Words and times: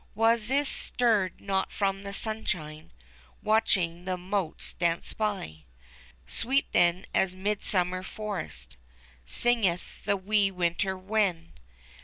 Wasis 0.15 0.67
stirred 0.67 1.39
not 1.39 1.71
from 1.71 2.01
the 2.01 2.11
sunshine. 2.11 2.91
Watching 3.43 4.05
the 4.05 4.17
motes 4.17 4.73
dance 4.73 5.13
by. 5.13 5.65
Sweet, 6.25 6.65
then, 6.71 7.05
as 7.13 7.35
'mid 7.35 7.63
summer 7.63 8.01
forest 8.01 8.77
Singeth 9.27 10.03
the 10.05 10.17
wee 10.17 10.49
winter 10.49 10.97
wren. 10.97 11.53